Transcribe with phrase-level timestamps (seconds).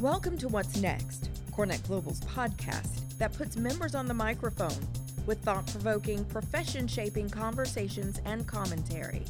[0.00, 4.78] Welcome to What's Next, CoreNet Global's podcast that puts members on the microphone
[5.26, 9.24] with thought provoking, profession shaping conversations and commentary.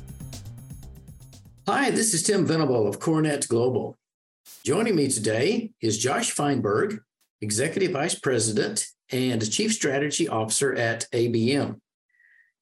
[1.66, 3.96] Hi, this is Tim Venable of CoreNet Global.
[4.62, 7.00] Joining me today is Josh Feinberg,
[7.40, 11.80] Executive Vice President and Chief Strategy Officer at ABM.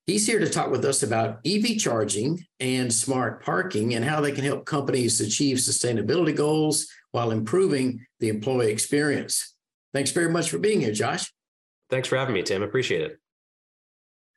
[0.07, 4.31] He's here to talk with us about EV charging and smart parking and how they
[4.31, 9.55] can help companies achieve sustainability goals while improving the employee experience.
[9.93, 11.33] Thanks very much for being here, Josh.
[11.91, 12.63] Thanks for having me, Tim.
[12.63, 13.19] Appreciate it.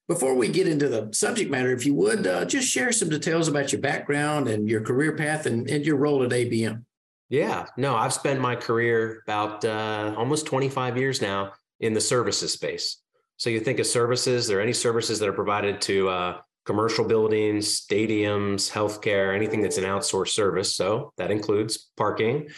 [0.08, 3.48] Before we get into the subject matter, if you would, uh, just share some details
[3.48, 6.84] about your background and your career path and, and your role at ABM.
[7.30, 12.54] Yeah, no, I've spent my career about uh, almost 25 years now in the services
[12.54, 13.04] space.
[13.40, 17.06] So you think of services, there are any services that are provided to uh, commercial
[17.06, 20.76] buildings, stadiums, healthcare, anything that's an outsourced service.
[20.76, 22.50] So that includes parking,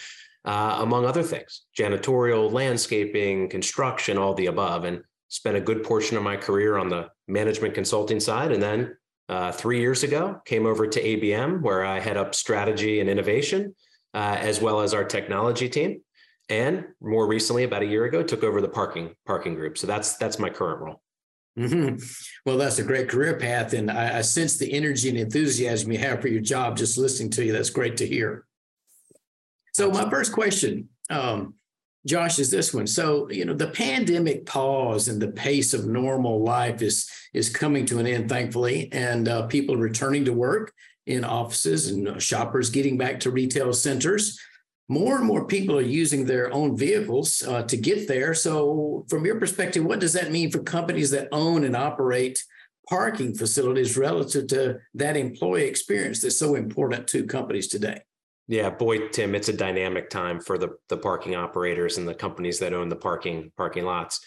[0.43, 4.83] uh, among other things, janitorial, landscaping, construction, all the above.
[4.83, 8.51] And spent a good portion of my career on the management consulting side.
[8.51, 8.97] And then
[9.29, 13.73] uh, three years ago, came over to ABM, where I head up strategy and innovation,
[14.13, 16.01] uh, as well as our technology team.
[16.51, 19.77] And more recently, about a year ago, took over the parking parking group.
[19.77, 21.01] So that's that's my current role.
[21.57, 21.95] Mm-hmm.
[22.45, 25.97] Well, that's a great career path, and I, I sense the energy and enthusiasm you
[25.99, 26.75] have for your job.
[26.75, 28.45] Just listening to you, that's great to hear.
[29.73, 31.53] So, my first question, um,
[32.05, 32.85] Josh, is this one.
[32.85, 37.85] So, you know, the pandemic pause and the pace of normal life is is coming
[37.85, 40.73] to an end, thankfully, and uh, people returning to work
[41.05, 44.37] in offices and uh, shoppers getting back to retail centers.
[44.91, 48.33] More and more people are using their own vehicles uh, to get there.
[48.33, 52.43] So, from your perspective, what does that mean for companies that own and operate
[52.89, 58.01] parking facilities relative to that employee experience that's so important to companies today?
[58.49, 62.59] Yeah, boy, Tim, it's a dynamic time for the, the parking operators and the companies
[62.59, 64.19] that own the parking parking lots.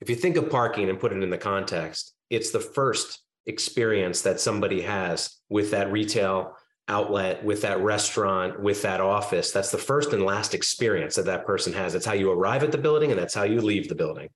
[0.00, 4.22] If you think of parking and put it in the context, it's the first experience
[4.22, 6.56] that somebody has with that retail
[6.88, 9.50] outlet, with that restaurant, with that office.
[9.50, 11.92] That's the first and last experience that that person has.
[11.92, 14.28] That's how you arrive at the building and that's how you leave the building.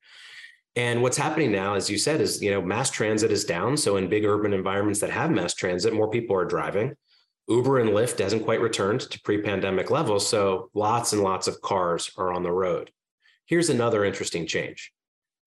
[0.77, 3.77] And what's happening now, as you said, is you know mass transit is down.
[3.77, 6.95] So in big urban environments that have mass transit, more people are driving.
[7.49, 11.61] Uber and Lyft hasn't quite returned to pre pandemic levels, so lots and lots of
[11.61, 12.93] cars are on the road.
[13.47, 14.93] Here's another interesting change.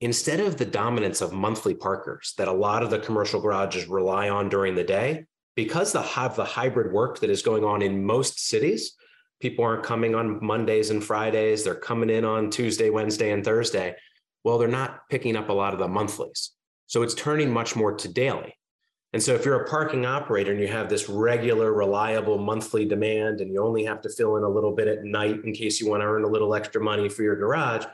[0.02, 4.28] Instead of the dominance of monthly parkers that a lot of the commercial garages rely
[4.28, 5.24] on during the day,
[5.56, 8.96] because the have the hybrid work that is going on in most cities,
[9.40, 13.96] people aren't coming on Mondays and Fridays, they're coming in on Tuesday, Wednesday, and Thursday.
[14.44, 16.52] Well, they're not picking up a lot of the monthlies.
[16.88, 18.56] So it's turning much more to daily.
[19.14, 23.42] And so if you're a parking operator and you have this regular, reliable monthly demand,
[23.42, 25.88] and you only have to fill in a little bit at night in case you
[25.88, 27.86] want to earn a little extra money for your garage,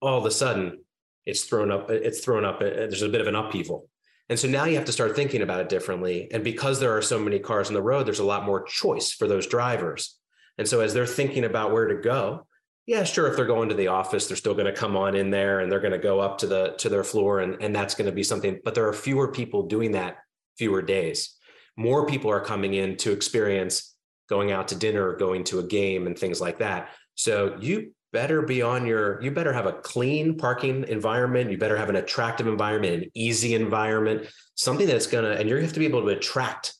[0.00, 0.78] all of a sudden
[1.26, 3.88] it's thrown up, it's thrown up, uh, there's a bit of an upheaval.
[4.28, 6.28] And so now you have to start thinking about it differently.
[6.32, 9.10] And because there are so many cars on the road, there's a lot more choice
[9.12, 10.18] for those drivers.
[10.58, 12.46] And so as they're thinking about where to go,
[12.86, 13.28] yeah, sure.
[13.28, 15.70] If they're going to the office, they're still going to come on in there and
[15.70, 18.12] they're going to go up to the to their floor and, and that's going to
[18.12, 18.60] be something.
[18.64, 20.16] But there are fewer people doing that
[20.56, 21.36] fewer days.
[21.76, 23.94] More people are coming in to experience
[24.28, 26.90] going out to dinner, going to a game, and things like that.
[27.14, 31.50] So you better be on your, you better have a clean parking environment.
[31.50, 35.56] You better have an attractive environment, an easy environment, something that's going to, and you
[35.56, 36.74] have to be able to attract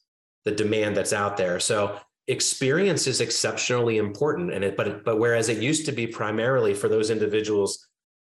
[0.44, 1.60] the demand that's out there.
[1.60, 6.74] So experience is exceptionally important and it but but whereas it used to be primarily
[6.74, 7.88] for those individuals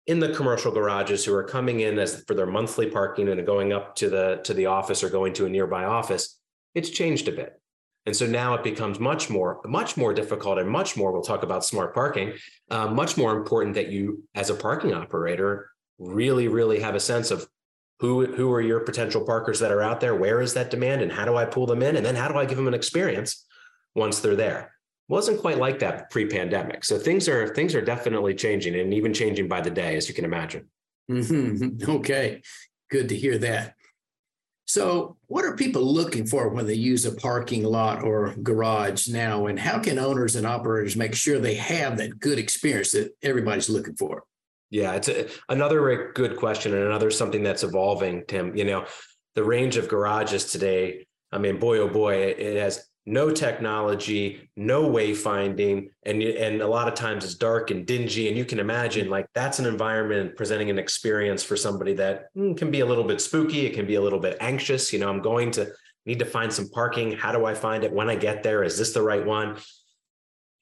[0.08, 3.72] in the commercial garages who are coming in as for their monthly parking and going
[3.72, 6.38] up to the to the office or going to a nearby office
[6.76, 7.60] it's changed a bit
[8.06, 11.44] and so now it becomes much more much more difficult and much more we'll talk
[11.44, 12.34] about smart parking
[12.72, 17.32] uh, much more important that you as a parking operator really really have a sense
[17.32, 17.48] of
[18.00, 21.12] who who are your potential parkers that are out there where is that demand and
[21.12, 23.46] how do i pull them in and then how do i give them an experience
[23.96, 24.72] once they're there
[25.08, 26.84] wasn't quite like that pre-pandemic.
[26.84, 30.16] So things are things are definitely changing and even changing by the day, as you
[30.16, 30.68] can imagine.
[31.10, 31.90] Mm-hmm.
[31.98, 32.42] Okay,
[32.90, 33.75] good to hear that.
[34.68, 39.46] So, what are people looking for when they use a parking lot or garage now,
[39.46, 43.70] and how can owners and operators make sure they have that good experience that everybody's
[43.70, 44.24] looking for?
[44.72, 48.56] Yeah, it's a, another good question and another something that's evolving, Tim.
[48.56, 48.86] You know,
[49.36, 51.06] the range of garages today.
[51.32, 56.88] I mean, boy, oh boy, it has no technology, no wayfinding, and and a lot
[56.88, 58.28] of times it's dark and dingy.
[58.28, 62.58] And you can imagine like that's an environment presenting an experience for somebody that mm,
[62.58, 63.66] can be a little bit spooky.
[63.66, 64.92] It can be a little bit anxious.
[64.92, 65.72] You know, I'm going to
[66.06, 67.12] need to find some parking.
[67.12, 68.64] How do I find it when I get there?
[68.64, 69.58] Is this the right one?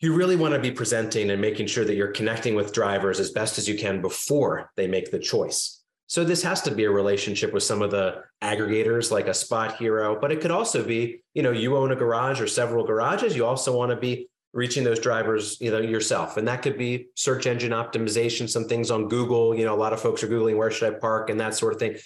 [0.04, 3.32] you really want to be presenting and making sure that you're connecting with drivers as
[3.32, 5.83] best as you can before they make the choice.
[6.08, 10.20] So this has to be a relationship with some of the aggregators like a SpotHero,
[10.20, 13.36] but it could also be, you know, you own a garage or several garages.
[13.36, 16.38] You also want to be reaching those drivers, you know, yourself.
[16.38, 19.56] And that could be search engine optimization, some things on Google.
[19.56, 21.74] You know, a lot of folks are Googling where should I park and that sort
[21.74, 21.98] of thing.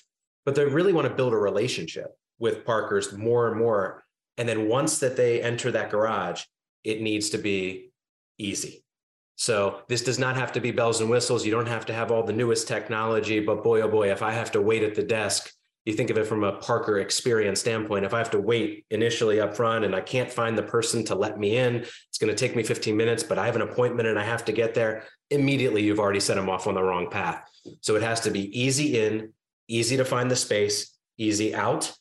[0.45, 2.07] But they really want to build a relationship
[2.39, 4.03] with parkers more and more.
[4.37, 6.43] And then once that they enter that garage,
[6.83, 7.91] it needs to be
[8.37, 8.85] easy.
[9.37, 11.45] So this does not have to be bells and whistles.
[11.45, 14.31] You don't have to have all the newest technology, but boy, oh boy, if I
[14.31, 15.51] have to wait at the desk,
[15.85, 18.03] you think of it from a Parker experience standpoint.
[18.03, 21.15] If I have to wait initially up front and I can't find the person to
[21.15, 24.09] let me in, it's going to take me 15 minutes, but I have an appointment
[24.09, 25.05] and I have to get there.
[25.29, 27.41] Immediately, you've already set them off on the wrong path.
[27.81, 29.33] So it has to be easy in,
[29.67, 31.93] easy to find the space, easy out.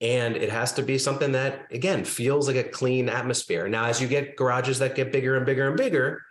[0.00, 3.68] And it has to be something that, again, feels like a clean atmosphere.
[3.68, 6.22] Now, as you get garages that get bigger and bigger and bigger,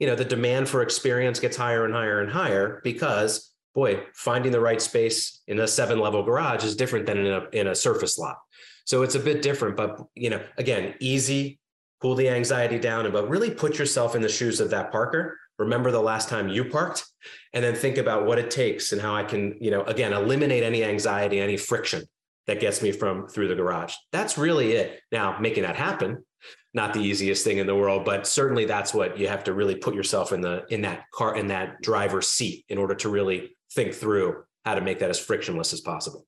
[0.00, 4.50] you know the demand for experience gets higher and higher and higher because boy finding
[4.50, 7.74] the right space in a seven level garage is different than in a in a
[7.74, 8.38] surface lot.
[8.86, 11.60] So it's a bit different but you know again easy
[12.02, 15.38] cool the anxiety down but really put yourself in the shoes of that parker.
[15.58, 17.04] Remember the last time you parked
[17.52, 20.62] and then think about what it takes and how i can you know again eliminate
[20.62, 22.02] any anxiety any friction
[22.46, 23.94] that gets me from through the garage.
[24.12, 25.00] That's really it.
[25.12, 26.24] Now making that happen
[26.72, 29.74] not the easiest thing in the world, but certainly that's what you have to really
[29.74, 33.56] put yourself in the in that car in that driver's seat in order to really
[33.72, 36.26] think through how to make that as frictionless as possible.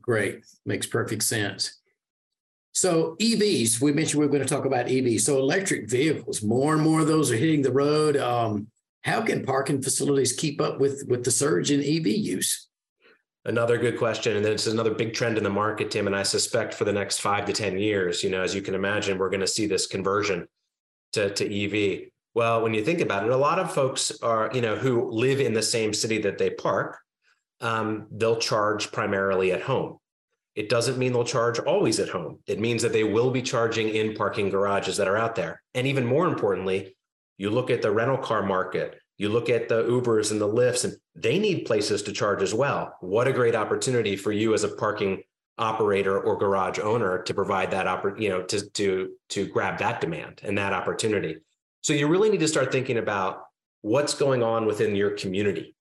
[0.00, 1.80] Great, makes perfect sense.
[2.72, 5.22] So EVs, we mentioned we are going to talk about EVs.
[5.22, 8.18] So electric vehicles, more and more of those are hitting the road.
[8.18, 8.68] Um,
[9.02, 12.68] how can parking facilities keep up with with the surge in EV use?
[13.46, 14.36] Another good question.
[14.36, 16.08] And then it's another big trend in the market, Tim.
[16.08, 18.74] And I suspect for the next five to 10 years, you know, as you can
[18.74, 20.48] imagine, we're going to see this conversion
[21.12, 22.08] to, to EV.
[22.34, 25.38] Well, when you think about it, a lot of folks are, you know, who live
[25.40, 26.98] in the same city that they park,
[27.60, 29.98] um, they'll charge primarily at home.
[30.56, 32.40] It doesn't mean they'll charge always at home.
[32.48, 35.62] It means that they will be charging in parking garages that are out there.
[35.72, 36.96] And even more importantly,
[37.38, 40.84] you look at the rental car market, you look at the Ubers and the Lyfts,
[40.84, 42.96] and they need places to charge as well.
[43.00, 45.22] What a great opportunity for you as a parking
[45.58, 50.00] operator or garage owner to provide that oppor- you know to to to grab that
[50.00, 51.38] demand and that opportunity.
[51.82, 53.44] So you really need to start thinking about
[53.80, 55.74] what's going on within your community.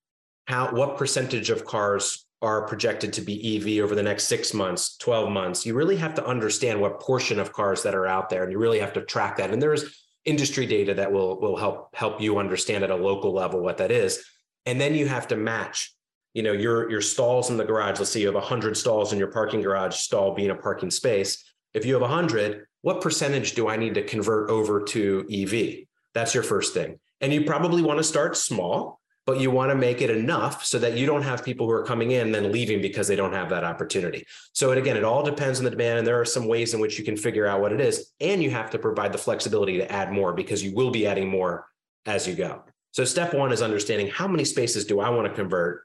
[0.48, 4.98] How what percentage of cars are projected to be EV over the next 6 months,
[4.98, 5.66] 12 months.
[5.66, 8.60] You really have to understand what portion of cars that are out there and you
[8.60, 9.52] really have to track that.
[9.52, 13.62] And there's industry data that will will help help you understand at a local level
[13.62, 14.24] what that is.
[14.66, 15.94] And then you have to match
[16.34, 18.00] you know your your stalls in the garage.
[18.00, 21.44] Let's say you have 100 stalls in your parking garage stall being a parking space.
[21.74, 25.86] If you have 100 what percentage do i need to convert over to ev
[26.16, 26.98] that's your first thing.
[27.22, 30.78] And you probably want to start small but you want to make it enough so
[30.80, 33.34] that you don't have people who are coming in and then leaving because they don't
[33.34, 34.26] have that opportunity.
[34.54, 37.00] So again, it all depends on the demand, and there are some ways in which
[37.00, 39.92] you can figure out what it is, and you have to provide the flexibility to
[39.92, 41.66] add more because you will be adding more
[42.06, 42.64] as you go.
[42.92, 45.82] So step one is understanding how many spaces do I want to convert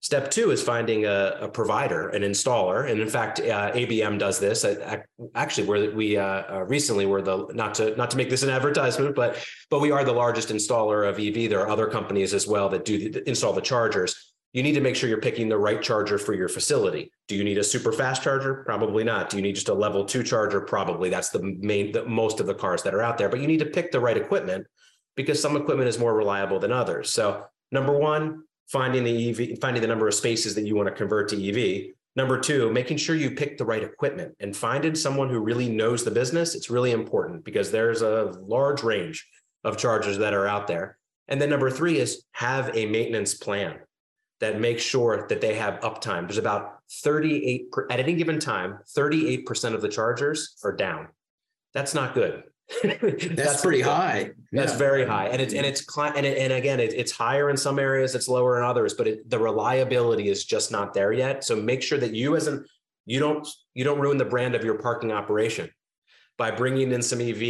[0.00, 4.38] Step two is finding a, a, provider, an installer, and in fact, uh, ABM does
[4.38, 4.64] this.
[4.64, 5.02] I, I,
[5.34, 8.50] actually, where we uh, uh, recently were the not to not to make this an
[8.50, 11.50] advertisement, but but we are the largest installer of EV.
[11.50, 14.34] There are other companies as well that do the, install the chargers.
[14.52, 17.10] You need to make sure you're picking the right charger for your facility.
[17.26, 18.62] Do you need a super fast charger?
[18.64, 19.30] Probably not.
[19.30, 20.60] Do you need just a level two charger?
[20.60, 21.10] Probably.
[21.10, 23.28] That's the main, the, most of the cars that are out there.
[23.28, 24.66] But you need to pick the right equipment
[25.16, 27.10] because some equipment is more reliable than others.
[27.10, 30.94] So number one, finding the EV, finding the number of spaces that you want to
[30.94, 31.94] convert to EV.
[32.16, 36.04] Number two, making sure you pick the right equipment and finding someone who really knows
[36.04, 36.54] the business.
[36.54, 39.26] It's really important because there's a large range
[39.64, 40.98] of chargers that are out there.
[41.28, 43.78] And then number three is have a maintenance plan
[44.40, 46.22] that makes sure that they have uptime.
[46.26, 51.08] There's about 38 at any given time, 38% of the chargers are down.
[51.74, 52.44] That's not good.
[52.82, 54.30] That's, that's, pretty high.
[54.52, 54.78] That's yeah.
[54.78, 57.78] very high, and it's and it's and it, and again, it, it's higher in some
[57.78, 61.44] areas, it's lower in others, but it, the reliability is just not there yet.
[61.44, 62.66] So make sure that you, as an
[63.06, 65.70] you don't you don't ruin the brand of your parking operation
[66.36, 67.42] by bringing in some EV.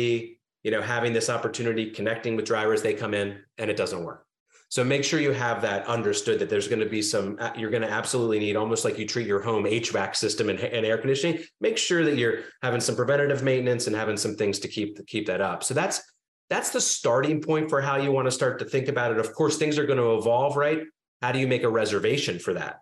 [0.64, 4.27] You know, having this opportunity, connecting with drivers, they come in and it doesn't work.
[4.70, 7.70] So make sure you have that understood that there's going to be some, uh, you're
[7.70, 10.98] going to absolutely need almost like you treat your home HVAC system and, and, air
[10.98, 11.42] conditioning.
[11.60, 15.26] Make sure that you're having some preventative maintenance and having some things to keep keep
[15.26, 15.64] that up.
[15.64, 16.02] So that's
[16.50, 19.18] that's the starting point for how you want to start to think about it.
[19.18, 20.82] Of course, things are going to evolve, right?
[21.22, 22.78] How do you make a reservation for that?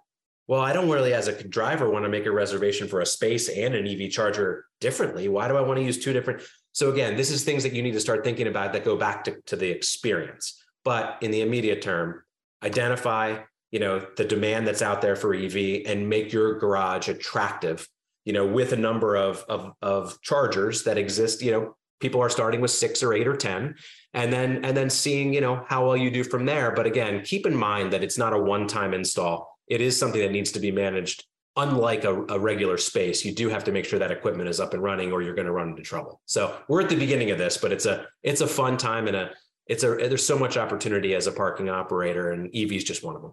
[0.48, 3.48] well, I don't really, as a driver, want to make a reservation for a space
[3.48, 5.28] and an EV charger differently.
[5.28, 6.42] Why do I want to use two different?
[6.72, 9.24] So again, this is things that you need to start thinking about that go back
[9.24, 10.62] to, to the experience.
[10.86, 12.22] But in the immediate term,
[12.62, 13.40] identify,
[13.70, 17.86] you know, the demand that's out there for EV and make your garage attractive,
[18.24, 22.30] you know, with a number of, of, of chargers that exist, you know, people are
[22.30, 23.74] starting with six or eight or 10
[24.14, 26.70] and then, and then seeing, you know, how well you do from there.
[26.70, 30.32] But again, keep in mind that it's not a one-time install it is something that
[30.32, 31.24] needs to be managed.
[31.58, 34.74] Unlike a, a, regular space, you do have to make sure that equipment is up
[34.74, 36.20] and running, or you're going to run into trouble.
[36.26, 39.16] So we're at the beginning of this, but it's a it's a fun time and
[39.16, 39.30] a
[39.66, 43.16] it's a there's so much opportunity as a parking operator, and EV is just one
[43.16, 43.32] of them.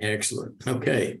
[0.00, 0.54] Excellent.
[0.66, 1.20] Okay,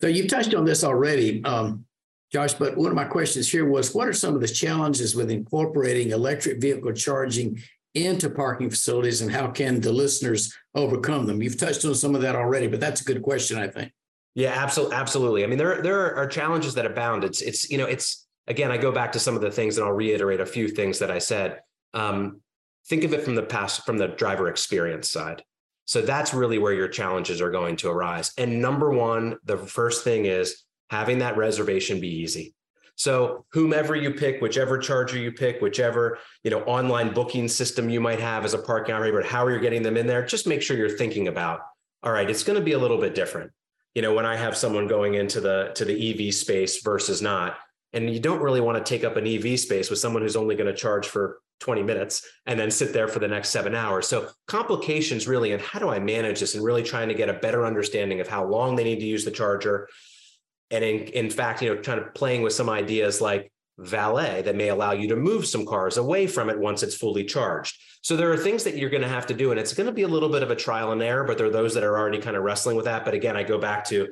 [0.00, 1.84] so you've touched on this already, um,
[2.32, 2.54] Josh.
[2.54, 6.10] But one of my questions here was, what are some of the challenges with incorporating
[6.10, 7.62] electric vehicle charging
[7.94, 11.42] into parking facilities and how can the listeners overcome them?
[11.42, 13.92] You've touched on some of that already, but that's a good question, I think.
[14.34, 15.44] Yeah, absolutely, absolutely.
[15.44, 17.24] I mean, there there are challenges that abound.
[17.24, 19.86] It's it's you know it's again, I go back to some of the things and
[19.86, 21.60] I'll reiterate a few things that I said.
[21.94, 22.40] Um,
[22.88, 25.42] think of it from the past, from the driver experience side.
[25.84, 28.32] So that's really where your challenges are going to arise.
[28.36, 32.54] And number one, the first thing is having that reservation be easy.
[32.96, 38.00] So whomever you pick, whichever charger you pick, whichever you know online booking system you
[38.00, 40.62] might have as a parking operator, how are you're getting them in there, just make
[40.62, 41.60] sure you're thinking about.
[42.02, 43.52] All right, it's going to be a little bit different.
[43.94, 47.56] You know, when I have someone going into the to the EV space versus not,
[47.92, 50.56] and you don't really want to take up an EV space with someone who's only
[50.56, 54.06] going to charge for 20 minutes and then sit there for the next seven hours.
[54.06, 57.34] So complications really, and how do I manage this and really trying to get a
[57.34, 59.88] better understanding of how long they need to use the charger,
[60.70, 64.56] and in, in fact, you know, kind of playing with some ideas like valet that
[64.56, 67.80] may allow you to move some cars away from it once it's fully charged.
[68.02, 69.92] So there are things that you're going to have to do, and it's going to
[69.92, 71.98] be a little bit of a trial and error, but there are those that are
[71.98, 73.04] already kind of wrestling with that.
[73.04, 74.08] But again, I go back to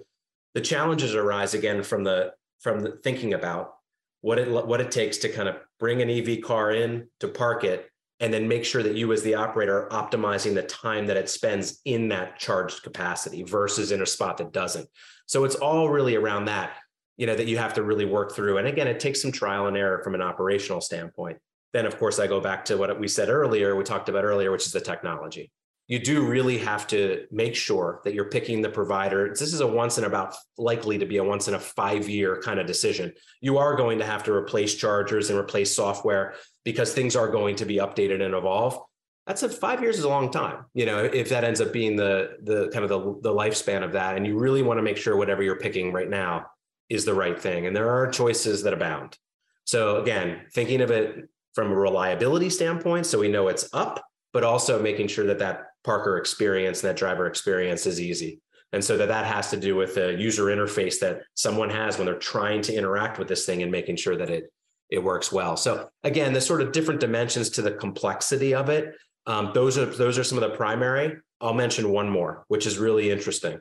[0.55, 3.75] the challenges arise again from the from the thinking about
[4.21, 7.65] what it what it takes to kind of bring an EV car in to park
[7.65, 11.19] it and then make sure that you as the operator are optimizing the time that
[11.19, 14.89] it spends in that charged capacity versus in a spot that doesn't.
[15.27, 16.77] So it's all really around that
[17.17, 18.59] you know that you have to really work through.
[18.59, 21.39] And again it takes some trial and error from an operational standpoint.
[21.73, 24.51] Then of course i go back to what we said earlier we talked about earlier
[24.51, 25.51] which is the technology
[25.88, 29.28] you do really have to make sure that you're picking the provider.
[29.28, 32.40] This is a once in about likely to be a once in a five year
[32.43, 33.12] kind of decision.
[33.40, 37.57] You are going to have to replace chargers and replace software because things are going
[37.57, 38.81] to be updated and evolve.
[39.28, 41.97] That's a five years is a long time, you know, if that ends up being
[41.97, 44.16] the the kind of the, the lifespan of that.
[44.16, 46.47] And you really want to make sure whatever you're picking right now
[46.88, 47.66] is the right thing.
[47.66, 49.19] And there are choices that abound.
[49.64, 54.45] So again, thinking of it from a reliability standpoint, so we know it's up, but
[54.45, 58.40] also making sure that that Parker experience and that driver experience is easy.
[58.73, 62.07] And so that that has to do with the user interface that someone has when
[62.07, 64.52] they're trying to interact with this thing and making sure that it
[64.90, 65.57] it works well.
[65.57, 68.95] So again, the sort of different dimensions to the complexity of it.
[69.26, 71.16] Um, those are those are some of the primary.
[71.40, 73.61] I'll mention one more, which is really interesting.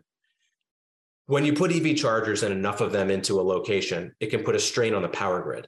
[1.28, 4.56] When you put EV chargers and enough of them into a location, it can put
[4.56, 5.68] a strain on the power grid.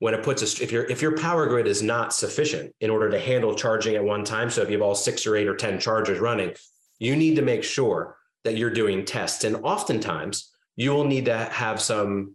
[0.00, 3.08] When it puts a if your if your power grid is not sufficient in order
[3.10, 5.54] to handle charging at one time, so if you have all six or eight or
[5.54, 6.54] ten chargers running,
[6.98, 9.44] you need to make sure that you're doing tests.
[9.44, 12.34] And oftentimes, you will need to have some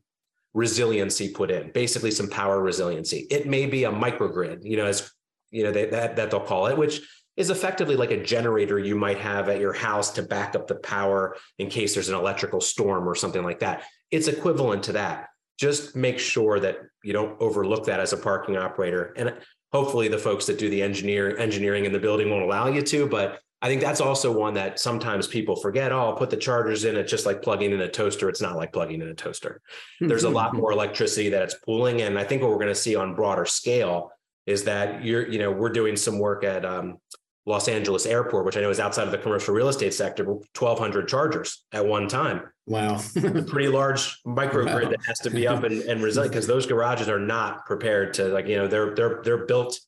[0.53, 3.27] resiliency put in, basically some power resiliency.
[3.31, 5.12] It may be a microgrid, you know, as
[5.50, 7.01] you know, they, that that they'll call it, which
[7.36, 10.75] is effectively like a generator you might have at your house to back up the
[10.75, 13.84] power in case there's an electrical storm or something like that.
[14.12, 15.29] It's equivalent to that.
[15.57, 19.13] Just make sure that you don't overlook that as a parking operator.
[19.15, 19.33] And
[19.71, 23.07] hopefully the folks that do the engineer engineering in the building won't allow you to,
[23.07, 25.91] but I think that's also one that sometimes people forget.
[25.91, 26.95] Oh, I'll put the chargers in.
[26.97, 28.29] It's just like plugging in a toaster.
[28.29, 29.62] It's not like plugging in a toaster.
[30.00, 32.01] There's a lot more electricity that it's pulling.
[32.01, 34.12] And I think what we're going to see on broader scale
[34.45, 36.97] is that you're, you know, we're doing some work at um,
[37.45, 41.07] Los Angeles Airport, which I know is outside of the commercial real estate sector, 1,200
[41.07, 42.41] chargers at one time.
[42.65, 42.99] Wow.
[43.13, 44.89] pretty large microgrid wow.
[44.89, 48.25] that has to be up and, and resilient because those garages are not prepared to
[48.29, 49.79] like, you know, they're they're they're built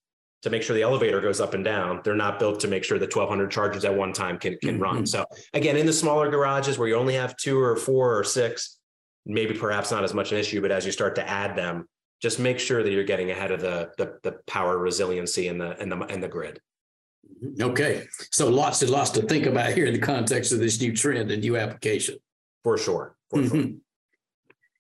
[0.43, 2.01] to make sure the elevator goes up and down.
[2.03, 4.83] They're not built to make sure the 1200 chargers at one time can, can mm-hmm.
[4.83, 5.05] run.
[5.07, 8.77] So again, in the smaller garages where you only have two or four or six,
[9.25, 11.87] maybe perhaps not as much an issue, but as you start to add them,
[12.21, 15.77] just make sure that you're getting ahead of the, the, the power resiliency and the,
[15.79, 16.59] and the, and the grid.
[17.43, 17.63] Mm-hmm.
[17.71, 18.07] Okay.
[18.31, 21.31] So lots and lots to think about here in the context of this new trend
[21.31, 22.17] and new application.
[22.63, 23.15] For sure.
[23.29, 23.55] For mm-hmm.
[23.55, 23.71] sure.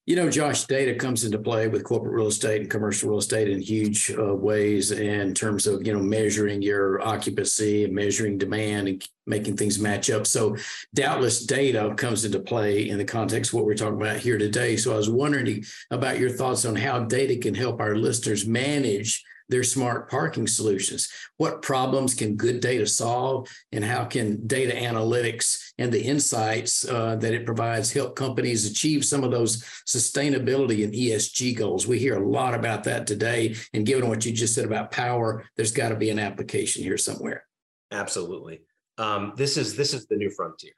[0.07, 3.49] You know, Josh, data comes into play with corporate real estate and commercial real estate
[3.49, 8.87] in huge uh, ways in terms of, you know, measuring your occupancy and measuring demand
[8.87, 10.25] and making things match up.
[10.25, 10.55] So
[10.95, 14.77] doubtless data comes into play in the context of what we're talking about here today.
[14.77, 19.25] So I was wondering about your thoughts on how data can help our listeners manage
[19.49, 21.09] their smart parking solutions.
[21.37, 27.15] What problems can good data solve, and how can data analytics and the insights uh,
[27.17, 31.87] that it provides help companies achieve some of those sustainability and ESG goals?
[31.87, 33.55] We hear a lot about that today.
[33.73, 36.97] And given what you just said about power, there's got to be an application here
[36.97, 37.43] somewhere.
[37.91, 38.61] Absolutely.
[38.97, 40.73] Um, this is this is the new frontier.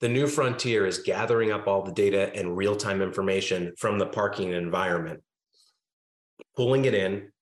[0.00, 4.06] The new frontier is gathering up all the data and real time information from the
[4.06, 5.22] parking environment,
[6.54, 7.32] pulling it in,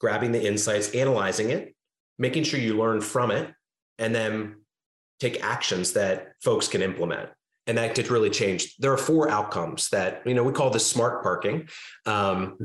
[0.00, 1.74] grabbing the insights, analyzing it,
[2.18, 3.52] making sure you learn from it,
[3.98, 4.56] and then
[5.20, 7.28] take actions that folks can implement.
[7.66, 8.82] And that gets really changed.
[8.82, 11.68] There are four outcomes that you know we call this smart parking,
[12.06, 12.58] um,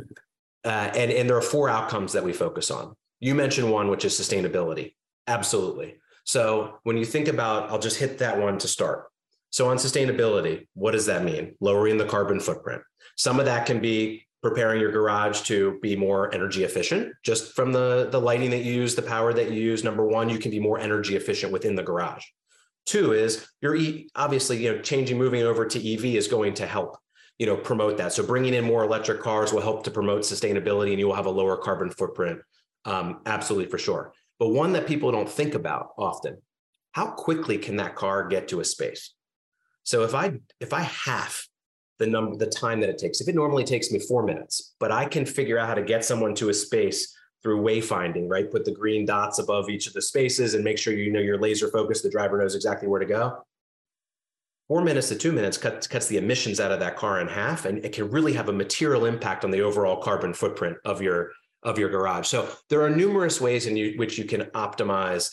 [0.63, 2.95] uh, and and there are four outcomes that we focus on.
[3.19, 4.95] You mentioned one, which is sustainability.
[5.27, 5.95] Absolutely.
[6.23, 9.07] So when you think about, I'll just hit that one to start.
[9.51, 11.55] So on sustainability, what does that mean?
[11.59, 12.81] Lowering the carbon footprint.
[13.15, 17.11] Some of that can be preparing your garage to be more energy efficient.
[17.23, 20.29] Just from the the lighting that you use the power that you use number one
[20.29, 22.23] you can be more energy efficient within the garage.
[22.85, 23.75] Two is you're
[24.15, 26.95] obviously you know changing moving over to ev is going to help
[27.39, 28.13] you know promote that.
[28.13, 31.25] So bringing in more electric cars will help to promote sustainability and you will have
[31.25, 32.39] a lower carbon footprint
[32.85, 34.13] um, absolutely for sure.
[34.37, 36.37] But one that people don't think about often
[36.91, 39.11] how quickly can that car get to a space?
[39.81, 41.47] So if i if i half
[41.99, 43.21] the number the time that it takes.
[43.21, 46.03] If it normally takes me four minutes but i can figure out how to get
[46.03, 48.49] someone to a space through wayfinding right?
[48.49, 51.39] Put the green dots above each of the spaces and make sure you know you're
[51.39, 53.37] laser focused the driver knows exactly where to go.
[54.67, 57.65] Four minutes to two minutes cuts, cuts the emissions out of that car in half
[57.65, 61.33] and it can really have a material impact on the overall carbon footprint of your
[61.61, 62.27] of your garage.
[62.27, 65.31] So there are numerous ways in you, which you can optimize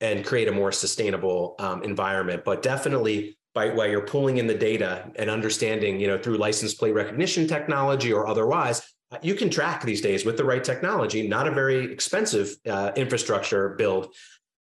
[0.00, 4.54] and create a more sustainable um, environment but definitely by while you're pulling in the
[4.54, 8.82] data and understanding, you know, through license plate recognition technology or otherwise,
[9.20, 13.70] you can track these days with the right technology, not a very expensive uh, infrastructure
[13.70, 14.14] build.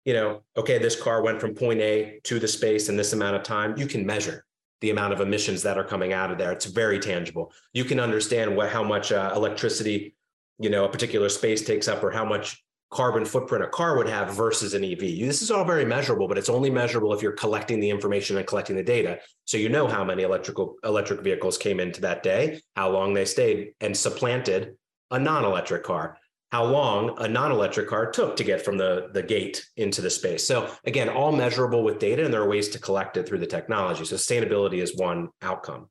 [0.04, 3.36] You know, okay, this car went from point A to the space in this amount
[3.36, 3.78] of time.
[3.78, 4.46] You can measure
[4.82, 6.52] the amount of emissions that are coming out of there.
[6.52, 7.54] It's very tangible.
[7.74, 10.16] You can understand what how much uh, electricity,
[10.60, 14.08] you know, a particular space takes up, or how much carbon footprint a car would
[14.08, 15.00] have versus an EV.
[15.00, 18.46] This is all very measurable, but it's only measurable if you're collecting the information and
[18.46, 19.20] collecting the data.
[19.46, 23.26] So you know how many electrical electric vehicles came into that day, how long they
[23.26, 24.76] stayed and supplanted
[25.10, 26.18] a non-electric car,
[26.52, 30.46] how long a non-electric car took to get from the, the gate into the space.
[30.46, 33.48] So again, all measurable with data, and there are ways to collect it through the
[33.48, 34.04] technology.
[34.04, 35.90] Sustainability is one outcome.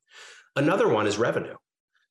[0.54, 1.56] Another one is revenue.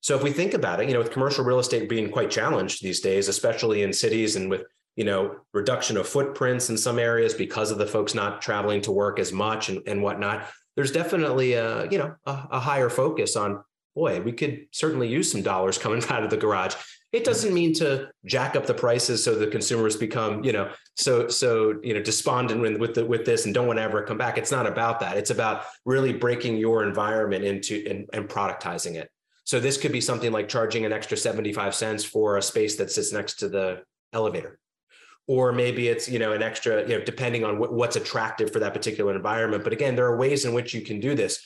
[0.00, 2.82] So if we think about it, you know, with commercial real estate being quite challenged
[2.82, 4.64] these days, especially in cities and with
[5.00, 8.92] you know, reduction of footprints in some areas because of the folks not traveling to
[8.92, 10.46] work as much and, and whatnot.
[10.76, 15.32] There's definitely a, you know, a, a higher focus on, boy, we could certainly use
[15.32, 16.74] some dollars coming out of the garage.
[17.12, 21.28] It doesn't mean to jack up the prices so the consumers become, you know, so
[21.28, 24.18] so you know despondent with with, the, with this and don't want to ever come
[24.18, 24.36] back.
[24.36, 25.16] It's not about that.
[25.16, 29.10] It's about really breaking your environment into and, and productizing it.
[29.44, 32.92] So this could be something like charging an extra 75 cents for a space that
[32.92, 33.82] sits next to the
[34.12, 34.60] elevator
[35.30, 38.58] or maybe it's you know an extra you know depending on what, what's attractive for
[38.58, 39.62] that particular environment.
[39.62, 41.40] But again there are ways in which you can do this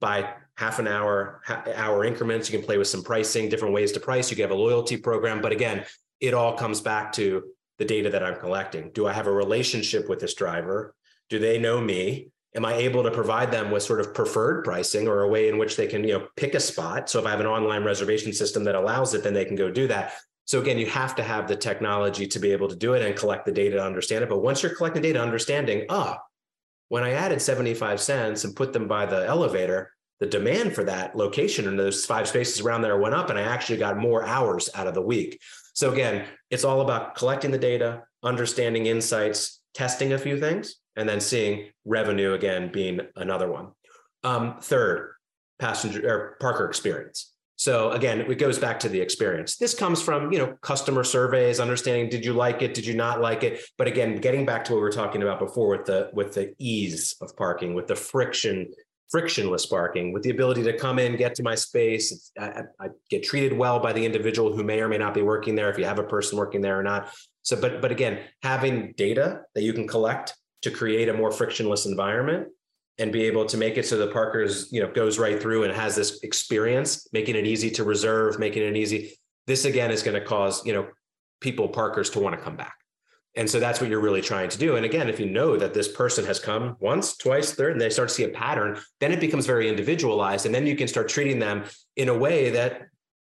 [0.00, 1.40] by half an hour
[1.76, 2.50] hour increments.
[2.50, 4.28] You can play with some pricing different ways to price.
[4.28, 5.40] You can have a loyalty program.
[5.40, 5.84] But again
[6.20, 7.44] it all comes back to
[7.78, 8.90] the data that i'm collecting.
[8.92, 10.96] Do i have a relationship with this driver?
[11.30, 12.32] Do they know me?
[12.56, 15.58] Am i able to provide them with sort of preferred pricing or a way in
[15.58, 17.08] which they can you know pick a spot?
[17.08, 19.70] So if i have an online reservation system that allows it then they can go
[19.70, 20.14] do that
[20.48, 23.14] so again, you have to have the technology to be able to do it and
[23.14, 24.30] collect the data to understand it.
[24.30, 26.20] But once you're collecting data, understanding, ah,
[26.88, 31.14] when I added 75 cents and put them by the elevator, the demand for that
[31.14, 34.70] location and those five spaces around there went up, and I actually got more hours
[34.74, 35.38] out of the week.
[35.74, 41.06] So again, it's all about collecting the data, understanding insights, testing a few things, and
[41.06, 43.72] then seeing revenue again being another one.
[44.24, 45.12] Um, third,
[45.58, 47.34] passenger or parker experience.
[47.58, 49.56] So again, it goes back to the experience.
[49.56, 53.20] This comes from, you know, customer surveys, understanding did you like it, did you not
[53.20, 53.60] like it?
[53.76, 56.54] But again, getting back to what we were talking about before with the with the
[56.58, 58.68] ease of parking, with the friction
[59.10, 63.24] frictionless parking, with the ability to come in, get to my space, I, I get
[63.24, 65.84] treated well by the individual who may or may not be working there if you
[65.86, 67.12] have a person working there or not.
[67.42, 71.86] So but but again, having data that you can collect to create a more frictionless
[71.86, 72.48] environment
[72.98, 75.72] and be able to make it so the parkers you know goes right through and
[75.72, 79.16] has this experience making it easy to reserve making it easy.
[79.46, 80.88] This again is going to cause you know
[81.40, 82.74] people parkers to want to come back.
[83.36, 84.76] And so that's what you're really trying to do.
[84.76, 87.90] And again if you know that this person has come once twice third and they
[87.90, 91.08] start to see a pattern then it becomes very individualized and then you can start
[91.08, 91.64] treating them
[91.96, 92.82] in a way that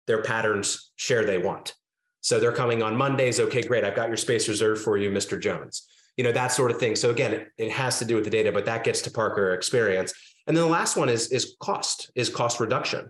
[0.07, 1.75] their patterns share they want.
[2.21, 5.39] So they're coming on mondays okay great i've got your space reserved for you mr
[5.39, 5.87] jones
[6.19, 6.97] you know, that sort of thing.
[6.97, 10.13] So again, it, has to do with the data, but that gets to Parker experience.
[10.47, 13.09] And then the last one is is cost, is cost reduction.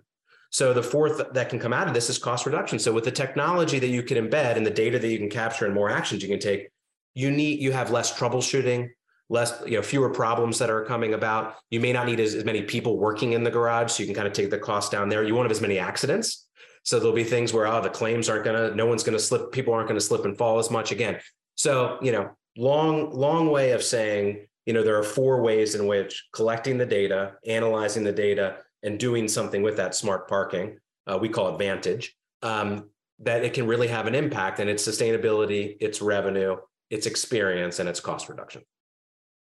[0.51, 2.77] So the fourth that can come out of this is cost reduction.
[2.77, 5.65] So with the technology that you can embed and the data that you can capture
[5.65, 6.69] and more actions you can take,
[7.15, 8.89] you need you have less troubleshooting,
[9.27, 11.55] less you know fewer problems that are coming about.
[11.71, 14.15] You may not need as, as many people working in the garage, so you can
[14.15, 15.23] kind of take the cost down there.
[15.23, 16.45] You won't have as many accidents.
[16.83, 19.73] So there'll be things where oh the claims aren't gonna, no one's gonna slip, people
[19.73, 21.19] aren't gonna slip and fall as much again.
[21.55, 25.87] So you know long, long way of saying, you know, there are four ways in
[25.87, 31.17] which collecting the data, analyzing the data, and doing something with that smart parking, uh,
[31.17, 35.75] we call it Vantage, um, that it can really have an impact and its sustainability,
[35.81, 36.55] its revenue,
[36.89, 38.61] its experience, and its cost reduction.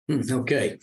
[0.07, 0.79] Hmm, okay.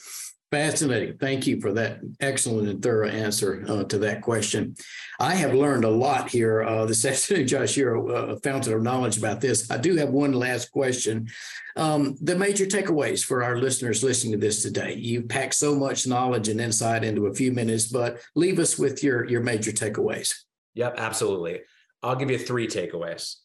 [0.51, 1.17] Fascinating.
[1.19, 4.77] Thank you for that excellent and thorough answer uh, to that question.
[5.19, 7.77] I have learned a lot here uh, this afternoon, Josh.
[7.77, 9.71] You're a, fountain of knowledge about this.
[9.71, 11.29] I do have one last question.
[11.77, 14.95] Um, the major takeaways for our listeners listening to this today.
[14.95, 19.03] You packed so much knowledge and insight into a few minutes, but leave us with
[19.03, 20.35] your, your major takeaways.
[20.75, 21.63] Yep, absolutely.
[22.03, 23.37] I'll give you three takeaways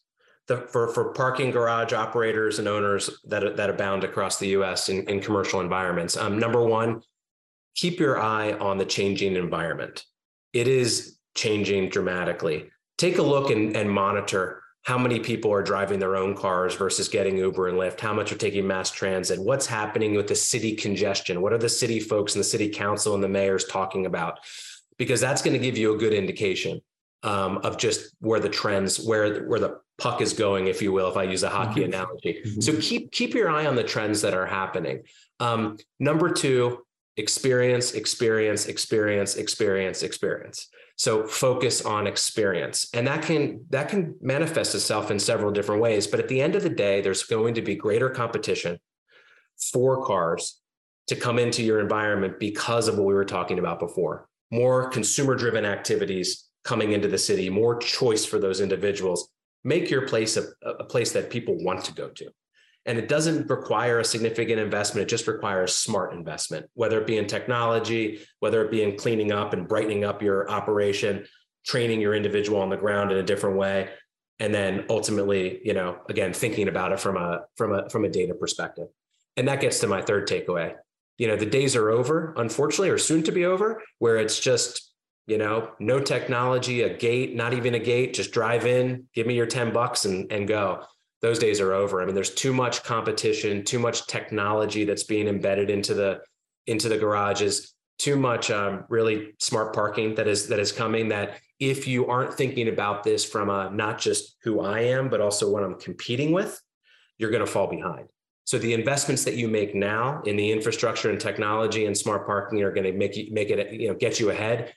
[0.50, 4.88] the, for for parking garage operators and owners that that abound across the U.S.
[4.88, 6.16] in, in commercial environments.
[6.16, 7.02] Um, number one,
[7.76, 10.04] keep your eye on the changing environment.
[10.52, 12.68] It is changing dramatically.
[12.98, 17.08] Take a look and, and monitor how many people are driving their own cars versus
[17.08, 20.74] getting Uber and Lyft, how much are taking mass transit, what's happening with the city
[20.74, 24.40] congestion, what are the city folks and the city council and the mayors talking about?
[24.98, 26.80] Because that's going to give you a good indication
[27.22, 31.10] um, of just where the trends, where where the puck is going, if you will,
[31.10, 31.92] if I use a hockey mm-hmm.
[31.92, 32.42] analogy.
[32.44, 32.60] Mm-hmm.
[32.60, 35.02] So keep keep your eye on the trends that are happening.
[35.38, 36.84] Um, number two,
[37.16, 40.68] experience, experience, experience, experience, experience.
[40.96, 46.06] So focus on experience, and that can that can manifest itself in several different ways.
[46.06, 48.78] But at the end of the day, there's going to be greater competition
[49.72, 50.60] for cars
[51.06, 54.28] to come into your environment because of what we were talking about before.
[54.50, 59.30] More consumer driven activities coming into the city, more choice for those individuals.
[59.64, 62.30] Make your place a, a place that people want to go to.
[62.86, 65.06] And it doesn't require a significant investment.
[65.06, 69.32] It just requires smart investment, whether it be in technology, whether it be in cleaning
[69.32, 71.26] up and brightening up your operation,
[71.66, 73.90] training your individual on the ground in a different way.
[74.38, 78.08] And then ultimately, you know, again, thinking about it from a from a from a
[78.08, 78.88] data perspective.
[79.36, 80.74] And that gets to my third takeaway.
[81.18, 84.89] You know, the days are over, unfortunately, or soon to be over, where it's just
[85.26, 89.34] you know, no technology, a gate, not even a gate, just drive in, give me
[89.34, 90.82] your 10 bucks and, and go.
[91.22, 92.00] Those days are over.
[92.02, 96.20] I mean, there's too much competition, too much technology that's being embedded into the
[96.66, 101.08] into the garages, too much um, really smart parking that is that is coming.
[101.08, 105.20] That if you aren't thinking about this from a not just who I am, but
[105.20, 106.58] also what I'm competing with,
[107.18, 108.08] you're going to fall behind.
[108.44, 112.62] So the investments that you make now in the infrastructure and technology and smart parking
[112.62, 114.72] are going to make you make it you know get you ahead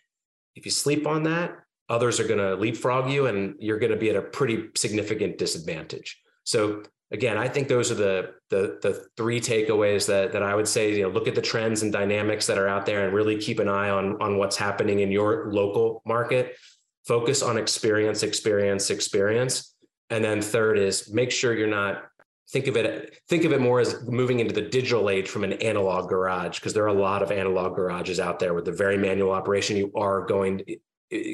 [0.55, 1.55] if you sleep on that,
[1.89, 5.37] others are going to leapfrog you and you're going to be at a pretty significant
[5.37, 6.21] disadvantage.
[6.43, 10.67] So again, I think those are the the the three takeaways that that I would
[10.67, 13.37] say, you know, look at the trends and dynamics that are out there and really
[13.37, 16.55] keep an eye on on what's happening in your local market.
[17.05, 19.75] Focus on experience, experience, experience.
[20.09, 22.03] And then third is make sure you're not
[22.49, 25.53] think of it think of it more as moving into the digital age from an
[25.53, 28.97] analog garage because there are a lot of analog garages out there with the very
[28.97, 30.61] manual operation you are going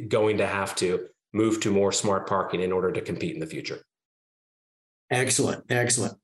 [0.08, 3.48] going to have to move to more smart parking in order to compete in the
[3.48, 3.80] future
[5.12, 6.15] excellent excellent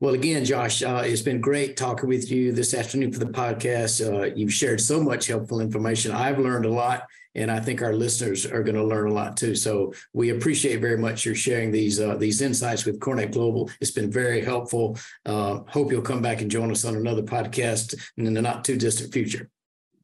[0.00, 4.04] well, again, Josh, uh, it's been great talking with you this afternoon for the podcast.
[4.04, 6.10] Uh, you've shared so much helpful information.
[6.10, 9.36] I've learned a lot, and I think our listeners are going to learn a lot
[9.36, 9.54] too.
[9.54, 13.70] So we appreciate very much your sharing these uh, these insights with CoreNet Global.
[13.80, 14.98] It's been very helpful.
[15.24, 18.76] Uh, hope you'll come back and join us on another podcast in the not too
[18.76, 19.48] distant future.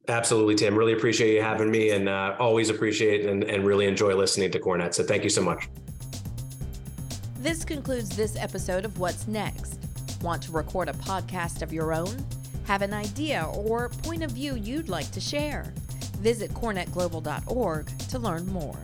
[0.07, 0.75] Absolutely, Tim.
[0.75, 4.59] Really appreciate you having me, and uh, always appreciate and, and really enjoy listening to
[4.59, 4.95] CoreNet.
[4.95, 5.69] So thank you so much.
[7.37, 9.79] This concludes this episode of What's Next.
[10.21, 12.25] Want to record a podcast of your own?
[12.65, 15.73] Have an idea or point of view you'd like to share?
[16.19, 18.75] Visit corenetglobal.org to learn more.